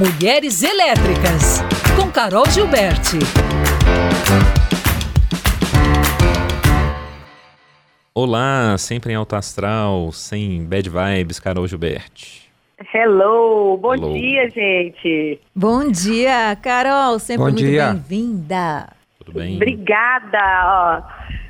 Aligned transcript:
Mulheres 0.00 0.62
Elétricas, 0.62 1.60
com 1.94 2.10
Carol 2.10 2.46
Gilberti. 2.46 3.18
Olá, 8.14 8.78
sempre 8.78 9.12
em 9.12 9.16
alto 9.16 9.36
astral, 9.36 10.10
sem 10.10 10.64
bad 10.64 10.88
vibes, 10.88 11.38
Carol 11.38 11.68
Gilberti. 11.68 12.50
Hello, 12.94 13.76
bom 13.76 13.92
Hello. 13.92 14.14
dia, 14.14 14.48
gente. 14.48 15.38
Bom 15.54 15.90
dia, 15.90 16.56
Carol, 16.62 17.18
sempre 17.18 17.44
Bom 17.44 17.52
muito 17.52 17.62
bem-vinda. 17.62 18.88
Tudo 19.18 19.38
bem? 19.38 19.56
Obrigada. 19.56 20.38
ó. 20.64 21.02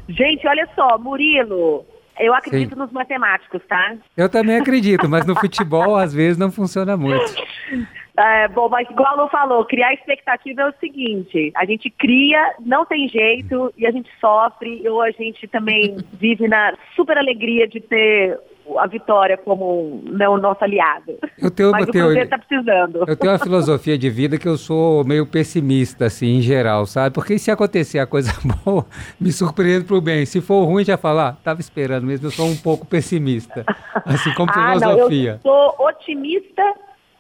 Gente, 0.08 0.44
olha 0.48 0.69
só, 0.74 0.98
Murilo, 0.98 1.86
eu 2.19 2.34
acredito 2.34 2.74
nos 2.74 2.91
matemáticos, 2.91 3.62
tá? 3.69 3.94
Eu 4.17 4.28
também 4.28 4.56
acredito, 4.56 5.08
mas 5.08 5.24
no 5.24 5.36
futebol 5.36 5.94
às 5.94 6.12
vezes 6.12 6.36
não 6.36 6.50
funciona 6.50 6.96
muito. 6.96 7.33
É, 8.20 8.48
bom, 8.48 8.68
mas 8.68 8.88
igual 8.90 9.16
Lu 9.16 9.28
falou, 9.28 9.64
criar 9.64 9.94
expectativa 9.94 10.62
é 10.62 10.68
o 10.68 10.74
seguinte, 10.78 11.50
a 11.56 11.64
gente 11.64 11.88
cria, 11.88 12.54
não 12.60 12.84
tem 12.84 13.08
jeito, 13.08 13.72
e 13.78 13.86
a 13.86 13.90
gente 13.90 14.10
sofre, 14.20 14.86
ou 14.88 15.00
a 15.00 15.10
gente 15.10 15.48
também 15.48 15.96
vive 16.12 16.46
na 16.46 16.74
super 16.94 17.16
alegria 17.16 17.66
de 17.66 17.80
ter 17.80 18.38
a 18.78 18.86
vitória 18.86 19.36
como 19.36 20.02
né, 20.04 20.28
o 20.28 20.36
nosso 20.36 20.62
aliado. 20.62 21.18
Eu 21.40 21.50
tenho, 21.50 21.70
Mas 21.72 21.82
eu 21.84 21.88
o 21.88 21.92
tenho, 21.92 22.04
Cruzeiro 22.04 22.28
tá 22.28 22.38
precisando. 22.38 23.04
eu 23.08 23.16
tenho 23.16 23.32
uma 23.32 23.38
filosofia 23.38 23.96
de 23.98 24.08
vida 24.10 24.38
que 24.38 24.46
eu 24.46 24.56
sou 24.56 25.02
meio 25.05 25.27
pessimista, 25.27 26.05
assim, 26.06 26.36
em 26.36 26.40
geral, 26.42 26.86
sabe? 26.86 27.14
Porque 27.14 27.38
se 27.38 27.50
acontecer 27.50 27.98
a 27.98 28.06
coisa 28.06 28.30
boa, 28.64 28.86
me 29.20 29.32
surpreendo 29.32 29.86
pro 29.86 30.00
bem. 30.00 30.24
Se 30.27 30.40
for 30.40 30.64
ruim, 30.64 30.84
já 30.84 30.96
falar, 30.96 31.28
ah, 31.30 31.36
tava 31.42 31.60
esperando 31.60 32.06
mesmo, 32.06 32.27
eu 32.27 32.30
sou 32.30 32.46
um 32.46 32.56
pouco 32.56 32.86
pessimista. 32.86 33.64
Assim, 34.05 34.32
como 34.34 34.50
Ah, 34.55 34.74
não, 34.74 34.80
filosofia. 34.80 35.40
eu 35.44 35.50
sou 35.50 35.86
otimista 35.86 36.62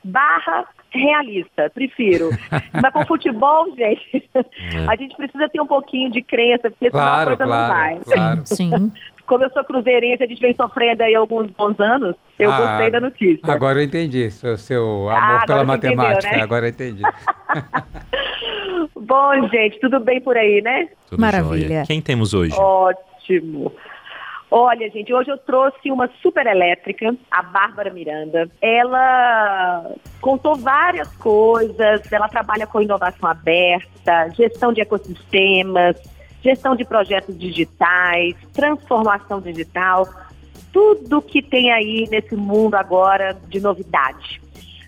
barra 0.04 0.66
realista, 0.92 1.70
prefiro. 1.74 2.30
Mas 2.72 2.92
com 2.92 3.06
futebol, 3.06 3.66
gente, 3.76 4.28
a 4.88 4.96
gente 4.96 5.16
precisa 5.16 5.48
ter 5.48 5.60
um 5.60 5.66
pouquinho 5.66 6.10
de 6.10 6.22
crença, 6.22 6.70
porque 6.70 6.90
senão 6.90 7.02
a 7.02 7.06
Claro, 7.10 7.36
coisa 7.36 7.46
não 7.46 7.68
vai. 7.68 8.00
claro, 8.00 8.04
claro. 8.04 8.42
Sim. 8.46 8.92
Como 9.26 9.44
eu 9.44 9.50
sou 9.50 9.62
cruzeirense, 9.62 10.24
a 10.24 10.26
gente 10.26 10.40
vem 10.40 10.54
sofrendo 10.54 11.04
aí 11.04 11.14
alguns 11.14 11.48
bons 11.52 11.78
anos, 11.78 12.16
eu 12.36 12.50
Ah, 12.50 12.56
gostei 12.56 12.90
da 12.90 13.00
notícia. 13.00 13.52
Agora 13.52 13.78
eu 13.78 13.84
entendi, 13.84 14.28
seu, 14.32 14.56
seu 14.58 15.08
amor 15.08 15.40
Ah, 15.42 15.46
pela 15.46 15.64
você 15.64 15.76
entendeu, 15.76 15.96
matemática, 15.96 16.36
né? 16.36 16.42
agora 16.42 16.66
eu 16.66 16.70
entendi. 16.70 17.02
Bom, 18.96 19.48
gente, 19.48 19.78
tudo 19.80 20.00
bem 20.00 20.20
por 20.20 20.36
aí, 20.36 20.60
né? 20.62 20.88
Tudo 21.08 21.20
Maravilha. 21.20 21.68
jóia. 21.68 21.82
Quem 21.86 22.00
temos 22.00 22.34
hoje? 22.34 22.54
Ótimo. 22.56 23.72
Olha, 24.52 24.90
gente, 24.90 25.14
hoje 25.14 25.30
eu 25.30 25.38
trouxe 25.38 25.92
uma 25.92 26.10
super 26.20 26.44
elétrica, 26.44 27.14
a 27.30 27.40
Bárbara 27.40 27.92
Miranda. 27.92 28.50
Ela 28.60 29.94
contou 30.20 30.56
várias 30.56 31.08
coisas, 31.18 32.10
ela 32.10 32.28
trabalha 32.28 32.66
com 32.66 32.82
inovação 32.82 33.30
aberta, 33.30 34.28
gestão 34.30 34.72
de 34.72 34.80
ecossistemas, 34.80 35.96
gestão 36.42 36.74
de 36.74 36.84
projetos 36.84 37.38
digitais, 37.38 38.34
transformação 38.52 39.40
digital, 39.40 40.08
tudo 40.72 41.22
que 41.22 41.40
tem 41.40 41.70
aí 41.70 42.08
nesse 42.10 42.34
mundo 42.34 42.74
agora 42.74 43.36
de 43.48 43.60
novidade. 43.60 44.42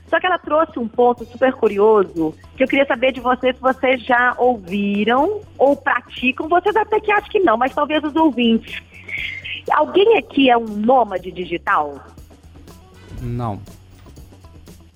Só 0.08 0.18
que 0.18 0.26
ela 0.26 0.38
trouxe 0.38 0.78
um 0.78 0.88
ponto 0.88 1.24
super 1.24 1.52
curioso 1.52 2.34
que 2.56 2.64
eu 2.64 2.68
queria 2.68 2.84
saber 2.84 3.12
de 3.12 3.20
vocês 3.20 3.54
se 3.54 3.62
vocês 3.62 4.02
já 4.02 4.34
ouviram 4.36 5.40
ou 5.56 5.74
praticam. 5.76 6.48
Vocês 6.48 6.76
até 6.76 7.00
que 7.00 7.10
acham 7.10 7.30
que 7.30 7.40
não, 7.40 7.56
mas 7.56 7.72
talvez 7.72 8.02
os 8.04 8.14
ouvintes. 8.14 8.82
Alguém 9.70 10.18
aqui 10.18 10.50
é 10.50 10.56
um 10.56 10.64
nômade 10.66 11.30
digital? 11.30 12.04
Não. 13.20 13.60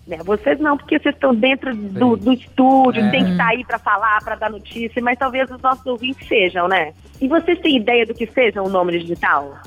Né, 0.06 0.18
Vocês 0.24 0.60
não, 0.60 0.76
porque 0.76 0.98
vocês 1.00 1.14
estão 1.14 1.34
dentro 1.34 1.74
do, 1.74 2.16
do 2.16 2.32
estúdio, 2.32 3.02
É. 3.04 3.10
tem 3.10 3.24
que 3.24 3.30
estar 3.32 3.48
aí 3.48 3.64
para 3.64 3.78
falar, 3.78 4.22
para 4.22 4.36
dar 4.36 4.50
notícia, 4.50 5.02
mas 5.02 5.18
talvez 5.18 5.50
os 5.50 5.60
nossos 5.60 5.84
ouvintes 5.84 6.26
sejam, 6.28 6.68
né? 6.68 6.92
E 7.20 7.26
vocês 7.26 7.58
têm 7.60 7.76
ideia 7.76 8.06
do 8.06 8.14
que 8.14 8.26
seja 8.26 8.62
um 8.62 8.68
nômade 8.68 9.00
digital? 9.00 9.58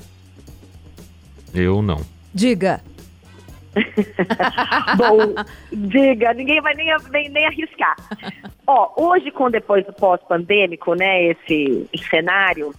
Eu 1.53 1.81
não. 1.81 1.99
Diga. 2.33 2.79
Bom, 4.97 5.35
diga, 5.71 6.33
ninguém 6.33 6.61
vai 6.61 6.73
nem, 6.73 6.87
nem, 7.11 7.29
nem 7.29 7.45
arriscar. 7.45 7.95
Ó, 8.65 8.91
hoje, 8.95 9.31
com 9.31 9.49
depois 9.49 9.85
do 9.85 9.93
pós-pandêmico, 9.93 10.93
né, 10.95 11.23
esse 11.25 11.87
cenário, 12.09 12.73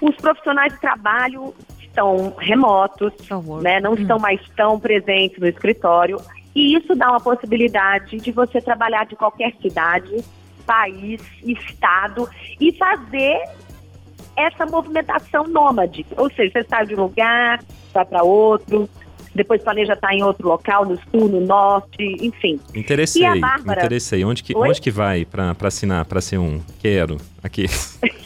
os 0.00 0.14
profissionais 0.16 0.72
de 0.72 0.80
trabalho 0.80 1.54
estão 1.80 2.34
remotos, 2.38 3.12
né, 3.62 3.80
não 3.80 3.94
estão 3.94 4.18
mais 4.18 4.40
tão 4.56 4.78
presentes 4.78 5.38
no 5.38 5.46
escritório, 5.46 6.20
e 6.54 6.74
isso 6.76 6.94
dá 6.94 7.10
uma 7.10 7.20
possibilidade 7.20 8.16
de 8.18 8.30
você 8.32 8.60
trabalhar 8.60 9.06
de 9.06 9.16
qualquer 9.16 9.54
cidade, 9.60 10.24
país, 10.66 11.20
estado 11.44 12.28
e 12.60 12.72
fazer 12.72 13.42
essa 14.36 14.64
movimentação 14.66 15.44
nômade. 15.48 16.06
Ou 16.16 16.30
seja, 16.30 16.52
você 16.52 16.64
sai 16.68 16.86
de 16.86 16.94
um 16.94 17.02
lugar, 17.02 17.60
vai 17.92 18.04
para 18.04 18.22
outro, 18.22 18.88
depois 19.34 19.62
planeja 19.62 19.92
estar 19.94 20.12
em 20.12 20.22
outro 20.22 20.48
local, 20.48 20.84
no 20.84 20.96
sul, 20.96 21.28
no 21.28 21.40
norte, 21.40 22.02
enfim. 22.20 22.58
Interessei, 22.74 23.22
E 23.22 23.26
a 23.26 23.36
Bárbara? 23.36 23.80
interessei. 23.80 24.24
Onde 24.24 24.42
que, 24.42 24.56
Oi? 24.56 24.68
onde 24.68 24.80
que 24.80 24.90
vai 24.90 25.24
pra 25.24 25.54
assinar, 25.62 26.04
pra 26.04 26.20
ser 26.20 26.38
um? 26.38 26.60
Quero. 26.80 27.16
Aqui. 27.42 27.66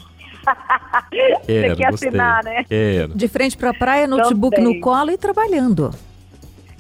Quero, 1.15 1.69
você 1.69 1.77
quer 1.77 1.91
gostei. 1.91 2.09
assinar, 2.09 2.45
né? 2.45 2.65
Quero. 2.65 3.15
De 3.15 3.29
frente 3.29 3.57
pra 3.57 3.73
praia, 3.73 4.07
notebook 4.07 4.57
Também. 4.57 4.75
no 4.75 4.81
colo 4.81 5.11
e 5.11 5.19
trabalhando. 5.19 5.91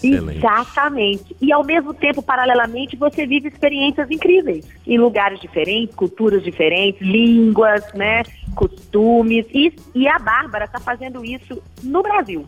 Excelente. 0.02 0.38
Exatamente. 0.38 1.36
E 1.40 1.52
ao 1.52 1.64
mesmo 1.64 1.94
tempo, 1.94 2.22
paralelamente, 2.22 2.96
você 2.96 3.26
vive 3.26 3.48
experiências 3.48 4.10
incríveis 4.10 4.66
em 4.86 4.98
lugares 4.98 5.40
diferentes, 5.40 5.94
culturas 5.94 6.42
diferentes, 6.42 7.00
línguas, 7.00 7.82
né, 7.94 8.22
costumes. 8.54 9.46
E, 9.52 9.74
e 9.94 10.06
a 10.06 10.18
Bárbara 10.18 10.66
está 10.66 10.78
fazendo 10.78 11.24
isso 11.24 11.62
no 11.82 12.02
Brasil. 12.02 12.46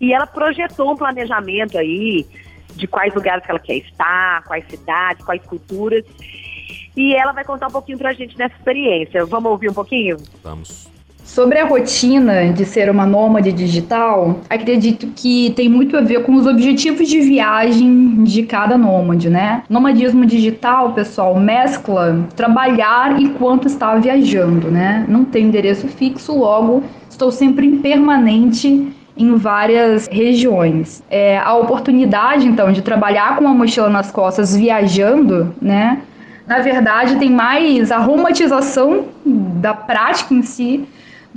E 0.00 0.12
ela 0.12 0.26
projetou 0.26 0.92
um 0.92 0.96
planejamento 0.96 1.76
aí 1.76 2.26
de 2.74 2.86
quais 2.86 3.14
lugares 3.14 3.44
que 3.44 3.50
ela 3.50 3.60
quer 3.60 3.76
estar, 3.76 4.42
quais 4.44 4.64
cidades, 4.68 5.24
quais 5.24 5.42
culturas. 5.44 6.04
E 6.96 7.14
ela 7.14 7.32
vai 7.32 7.44
contar 7.44 7.68
um 7.68 7.72
pouquinho 7.72 7.98
pra 7.98 8.12
gente 8.12 8.36
dessa 8.36 8.54
experiência. 8.54 9.24
Vamos 9.26 9.50
ouvir 9.50 9.70
um 9.70 9.74
pouquinho? 9.74 10.16
Vamos. 10.42 10.88
Sobre 11.26 11.58
a 11.58 11.66
rotina 11.66 12.52
de 12.52 12.64
ser 12.64 12.88
uma 12.88 13.04
nômade 13.04 13.50
digital, 13.50 14.38
acredito 14.48 15.08
que 15.08 15.52
tem 15.56 15.68
muito 15.68 15.96
a 15.96 16.00
ver 16.00 16.22
com 16.22 16.32
os 16.34 16.46
objetivos 16.46 17.08
de 17.08 17.20
viagem 17.20 18.22
de 18.22 18.44
cada 18.44 18.78
nômade, 18.78 19.28
né? 19.28 19.64
Nomadismo 19.68 20.24
digital, 20.24 20.92
pessoal, 20.92 21.38
mescla 21.38 22.24
trabalhar 22.36 23.20
enquanto 23.20 23.66
está 23.66 23.96
viajando, 23.96 24.70
né? 24.70 25.04
Não 25.08 25.24
tem 25.24 25.46
endereço 25.46 25.88
fixo, 25.88 26.32
logo 26.32 26.84
estou 27.10 27.32
sempre 27.32 27.66
em 27.66 27.78
permanente 27.78 28.88
em 29.16 29.34
várias 29.34 30.06
regiões. 30.06 31.02
É, 31.10 31.38
a 31.38 31.54
oportunidade, 31.54 32.46
então, 32.46 32.70
de 32.70 32.82
trabalhar 32.82 33.34
com 33.34 33.44
uma 33.44 33.52
mochila 33.52 33.90
nas 33.90 34.12
costas 34.12 34.54
viajando, 34.54 35.52
né? 35.60 36.02
Na 36.46 36.60
verdade, 36.60 37.16
tem 37.16 37.30
mais 37.30 37.90
a 37.90 37.98
romantização 37.98 39.06
da 39.24 39.74
prática 39.74 40.32
em 40.32 40.42
si 40.42 40.86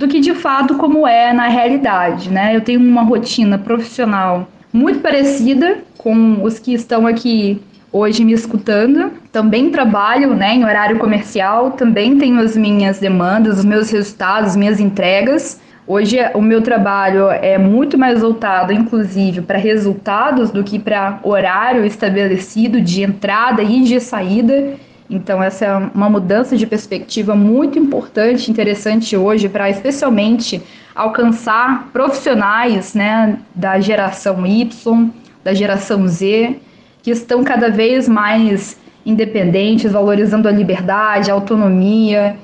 do 0.00 0.08
que 0.08 0.18
de 0.18 0.34
fato 0.34 0.76
como 0.76 1.06
é 1.06 1.30
na 1.30 1.48
realidade, 1.48 2.30
né? 2.30 2.56
Eu 2.56 2.62
tenho 2.62 2.80
uma 2.80 3.02
rotina 3.02 3.58
profissional 3.58 4.48
muito 4.72 5.00
parecida 5.00 5.76
com 5.98 6.42
os 6.42 6.58
que 6.58 6.72
estão 6.72 7.06
aqui 7.06 7.60
hoje 7.92 8.24
me 8.24 8.32
escutando. 8.32 9.12
Também 9.30 9.68
trabalho 9.68 10.32
né, 10.32 10.54
em 10.54 10.64
horário 10.64 10.98
comercial, 10.98 11.72
também 11.72 12.16
tenho 12.16 12.40
as 12.40 12.56
minhas 12.56 12.98
demandas, 12.98 13.58
os 13.58 13.64
meus 13.66 13.90
resultados, 13.90 14.52
as 14.52 14.56
minhas 14.56 14.80
entregas. 14.80 15.60
Hoje 15.86 16.16
o 16.32 16.40
meu 16.40 16.62
trabalho 16.62 17.28
é 17.30 17.58
muito 17.58 17.98
mais 17.98 18.22
voltado, 18.22 18.72
inclusive, 18.72 19.42
para 19.42 19.58
resultados 19.58 20.50
do 20.50 20.64
que 20.64 20.78
para 20.78 21.20
horário 21.22 21.84
estabelecido 21.84 22.80
de 22.80 23.02
entrada 23.02 23.62
e 23.62 23.82
de 23.82 24.00
saída. 24.00 24.78
Então, 25.10 25.42
essa 25.42 25.64
é 25.64 25.76
uma 25.92 26.08
mudança 26.08 26.56
de 26.56 26.64
perspectiva 26.64 27.34
muito 27.34 27.76
importante, 27.76 28.48
interessante 28.48 29.16
hoje, 29.16 29.48
para 29.48 29.68
especialmente 29.68 30.62
alcançar 30.94 31.88
profissionais 31.92 32.94
né, 32.94 33.36
da 33.52 33.80
geração 33.80 34.46
Y, 34.46 35.10
da 35.42 35.52
geração 35.52 36.06
Z, 36.06 36.56
que 37.02 37.10
estão 37.10 37.42
cada 37.42 37.70
vez 37.70 38.08
mais 38.08 38.78
independentes, 39.04 39.90
valorizando 39.90 40.46
a 40.46 40.52
liberdade, 40.52 41.28
a 41.28 41.34
autonomia. 41.34 42.36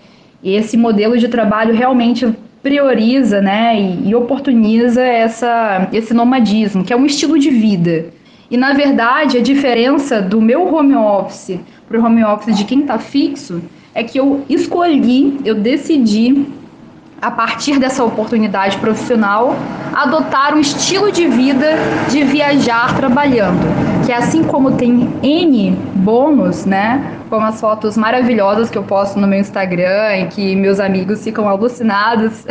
E 0.42 0.52
esse 0.52 0.76
modelo 0.76 1.16
de 1.16 1.28
trabalho 1.28 1.72
realmente 1.72 2.26
prioriza 2.64 3.40
né, 3.40 3.80
e, 3.80 4.08
e 4.08 4.14
oportuniza 4.16 5.04
essa, 5.04 5.88
esse 5.92 6.12
nomadismo, 6.12 6.82
que 6.82 6.92
é 6.92 6.96
um 6.96 7.06
estilo 7.06 7.38
de 7.38 7.50
vida. 7.50 8.06
E, 8.50 8.56
na 8.56 8.72
verdade, 8.72 9.38
a 9.38 9.43
diferença 9.43 10.22
do 10.22 10.40
meu 10.40 10.72
home 10.72 10.94
office 10.94 11.58
para 11.88 11.98
o 11.98 12.04
home 12.04 12.25
office 12.25 12.56
de 12.56 12.64
quem 12.64 12.81
está 12.81 12.98
fixo 12.98 13.60
é 13.94 14.04
que 14.04 14.19
eu 14.19 14.44
escolhi, 14.48 15.40
eu 15.44 15.54
decidi 15.54 16.46
a 17.20 17.31
partir 17.31 17.78
dessa 17.78 18.04
oportunidade 18.04 18.76
profissional, 18.78 19.56
adotar 19.94 20.54
um 20.54 20.60
estilo 20.60 21.10
de 21.10 21.26
vida 21.26 21.75
de 22.10 22.22
viajar 22.22 22.94
trabalhando, 22.94 23.66
que 24.04 24.12
é 24.12 24.16
assim 24.16 24.44
como 24.44 24.72
tem 24.72 25.08
N 25.22 25.70
bônus, 25.94 26.66
né? 26.66 27.14
Como 27.31 27.44
as 27.44 27.60
fotos 27.60 27.96
maravilhosas 27.96 28.70
que 28.70 28.76
eu 28.76 28.82
posto 28.84 29.19
no 29.19 29.26
meu 29.26 29.40
Instagram 29.40 30.19
e 30.19 30.26
que 30.26 30.54
meus 30.54 30.78
amigos 30.78 31.25
ficam 31.25 31.48
alucinados, 31.48 32.44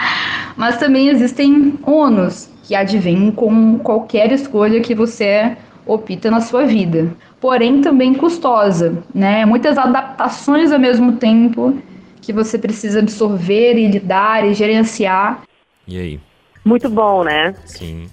mas 0.56 0.78
também 0.78 1.08
existem 1.08 1.74
ônus 1.84 2.48
que 2.66 2.74
advêm 2.74 3.30
com 3.30 3.78
qualquer 3.78 4.32
escolha 4.32 4.80
que 4.80 4.92
você 4.92 5.56
opta 5.86 6.32
na 6.32 6.40
sua 6.40 6.66
vida. 6.66 7.14
Porém, 7.40 7.80
também 7.80 8.12
custosa, 8.12 9.04
né? 9.14 9.46
Muitas 9.46 9.78
adaptações 9.78 10.72
ao 10.72 10.78
mesmo 10.78 11.12
tempo 11.12 11.80
que 12.20 12.32
você 12.32 12.58
precisa 12.58 12.98
absorver 12.98 13.78
e 13.78 13.86
lidar 13.86 14.44
e 14.44 14.52
gerenciar. 14.52 15.44
E 15.86 15.96
aí? 15.96 16.20
Muito 16.64 16.88
bom, 16.88 17.22
né? 17.22 17.54
Sim. 17.64 18.10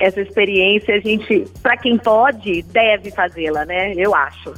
Essa 0.00 0.20
experiência, 0.20 0.94
a 0.94 1.00
gente, 1.00 1.44
para 1.60 1.76
quem 1.76 1.98
pode, 1.98 2.62
deve 2.62 3.10
fazê-la, 3.10 3.64
né? 3.64 3.92
Eu 3.96 4.14
acho. 4.14 4.54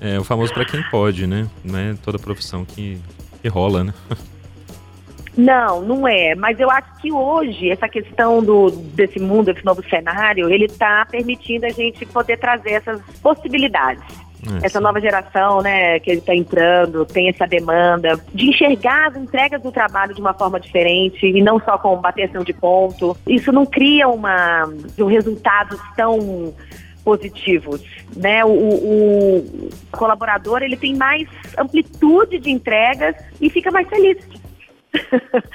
É 0.00 0.16
o 0.16 0.22
famoso 0.22 0.54
para 0.54 0.64
quem 0.64 0.80
pode, 0.92 1.26
né? 1.26 1.48
Não 1.64 1.76
é 1.76 1.94
toda 2.04 2.20
profissão 2.20 2.64
que, 2.64 3.00
que 3.42 3.48
rola, 3.48 3.82
né? 3.82 3.94
Não, 5.36 5.82
não 5.82 6.06
é. 6.06 6.34
Mas 6.34 6.58
eu 6.60 6.70
acho 6.70 7.00
que 7.00 7.12
hoje 7.12 7.70
essa 7.70 7.88
questão 7.88 8.42
do, 8.42 8.70
desse 8.70 9.18
mundo, 9.18 9.50
esse 9.50 9.64
novo 9.64 9.82
cenário, 9.88 10.48
ele 10.48 10.66
está 10.66 11.04
permitindo 11.06 11.66
a 11.66 11.70
gente 11.70 12.06
poder 12.06 12.38
trazer 12.38 12.72
essas 12.72 13.00
possibilidades. 13.20 14.24
É, 14.62 14.66
essa 14.66 14.80
nova 14.80 15.00
geração, 15.00 15.62
né, 15.62 15.98
que 16.00 16.10
ele 16.10 16.18
está 16.18 16.34
entrando, 16.34 17.04
tem 17.06 17.28
essa 17.28 17.46
demanda 17.46 18.20
de 18.32 18.50
enxergar 18.50 19.08
as 19.08 19.16
entregas 19.16 19.62
do 19.62 19.72
trabalho 19.72 20.14
de 20.14 20.20
uma 20.20 20.34
forma 20.34 20.60
diferente 20.60 21.26
e 21.26 21.42
não 21.42 21.58
só 21.60 21.78
com 21.78 21.96
bateção 21.96 22.44
de 22.44 22.52
ponto. 22.52 23.16
Isso 23.26 23.50
não 23.50 23.64
cria 23.64 24.08
uma 24.08 24.68
um 24.98 25.06
resultados 25.06 25.80
tão 25.96 26.52
positivos, 27.04 27.82
né? 28.16 28.44
O, 28.44 28.50
o, 28.50 29.70
colaborador 29.92 30.62
ele 30.62 30.76
tem 30.76 30.96
mais 30.96 31.28
amplitude 31.58 32.38
de 32.38 32.50
entregas 32.50 33.14
e 33.40 33.50
fica 33.50 33.70
mais 33.70 33.86
feliz. 33.88 34.16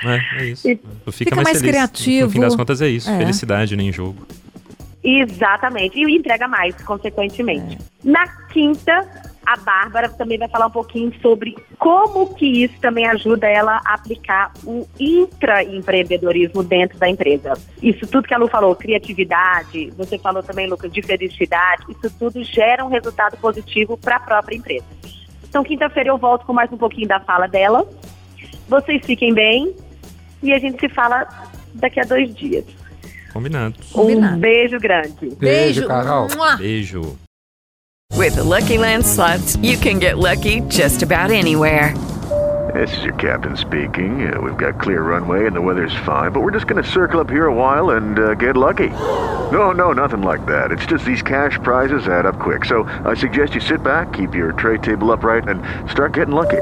É, 0.04 0.42
é 0.42 0.46
isso. 0.46 0.68
E 0.70 0.76
fica, 0.76 1.12
fica 1.12 1.36
mais, 1.36 1.46
mais 1.48 1.58
feliz. 1.60 1.72
criativo. 1.72 2.26
No 2.28 2.32
fim 2.34 2.40
das 2.42 2.56
contas 2.56 2.82
é 2.82 2.88
isso, 2.88 3.10
É. 3.10 3.18
felicidade 3.18 3.76
nem 3.76 3.92
jogo. 3.92 4.26
Exatamente. 5.04 5.98
E 5.98 6.16
entrega 6.18 6.48
mais, 6.48 6.76
consequentemente. 6.84 7.78
Na 8.04 8.28
quinta, 8.50 9.08
a 9.46 9.56
Bárbara 9.56 10.10
também 10.10 10.38
vai 10.38 10.50
falar 10.50 10.68
um 10.68 10.72
pouquinho 10.72 11.12
sobre 11.22 11.56
como 11.78 12.34
que 12.36 12.64
isso 12.66 12.76
também 12.82 13.08
ajuda 13.08 13.48
ela 13.48 13.82
a 13.86 13.94
aplicar 13.94 14.52
o 14.66 14.86
intraempreendedorismo 15.00 16.64
dentro 16.64 17.00
da 17.00 17.10
empresa. 17.10 17.54
Isso 17.82 18.06
tudo 18.08 18.28
que 18.28 18.34
a 18.34 18.38
Lu 18.38 18.48
falou, 18.50 18.76
criatividade, 18.76 19.92
você 19.98 20.18
falou 20.20 20.44
também, 20.44 20.68
Lucas, 20.68 20.92
de 20.92 21.02
felicidade, 21.02 21.84
isso 21.90 22.14
tudo 22.20 22.44
gera 22.44 22.84
um 22.86 22.90
resultado 22.90 23.38
positivo 23.38 23.98
para 23.98 24.18
a 24.18 24.20
própria 24.20 24.56
empresa. 24.58 24.86
Então, 25.48 25.64
quinta-feira 25.64 26.10
eu 26.10 26.18
volto 26.18 26.46
com 26.46 26.54
mais 26.54 26.72
um 26.72 26.78
pouquinho 26.78 27.08
da 27.08 27.20
fala 27.20 27.48
dela. 27.48 27.88
Vocês 28.70 29.04
fiquem 29.04 29.34
bem 29.34 29.76
e 30.44 30.54
a 30.54 30.60
gente 30.60 30.80
se 30.80 30.90
fala 30.90 31.28
daqui 31.74 32.00
a 32.00 32.04
dois 32.04 32.34
dias. 32.36 32.66
Combinado. 33.34 33.76
Um 33.96 34.38
beijo 34.38 34.80
grande. 34.80 35.36
Beijo, 35.36 35.88
Carol. 35.88 36.28
Beijo. 36.58 37.18
With 38.16 38.36
the 38.36 38.44
Lucky 38.44 38.78
Land 38.78 39.06
slots, 39.06 39.56
you 39.62 39.78
can 39.78 40.00
get 40.00 40.18
lucky 40.18 40.62
just 40.62 41.04
about 41.04 41.32
anywhere. 41.32 41.94
This 42.74 42.96
is 42.98 43.04
your 43.04 43.16
captain 43.16 43.58
speaking. 43.58 44.32
Uh, 44.32 44.40
we've 44.42 44.58
got 44.58 44.80
clear 44.80 45.02
runway 45.02 45.48
and 45.48 45.56
the 45.56 45.62
weather's 45.62 45.96
fine, 46.06 46.32
but 46.32 46.42
we're 46.42 46.52
just 46.52 46.68
going 46.68 46.82
to 46.84 46.88
circle 46.88 47.20
up 47.20 47.30
here 47.30 47.46
a 47.46 47.54
while 47.54 47.92
and 47.92 48.20
uh, 48.20 48.34
get 48.36 48.56
lucky. 48.56 48.90
No, 49.52 49.72
no, 49.72 49.94
nothing 49.94 50.22
like 50.22 50.46
that. 50.46 50.72
It's 50.72 50.86
just 50.86 51.06
these 51.06 51.24
cash 51.24 51.58
prizes 51.64 52.08
add 52.08 52.28
up 52.28 52.40
quick. 52.40 52.66
So 52.66 52.84
I 53.06 53.16
suggest 53.16 53.56
you 53.56 53.62
sit 53.62 53.82
back, 53.82 54.14
keep 54.14 54.36
your 54.36 54.52
tray 54.52 54.78
table 54.78 55.12
upright, 55.12 55.48
and 55.48 55.64
start 55.90 56.14
getting 56.14 56.36
lucky. 56.36 56.62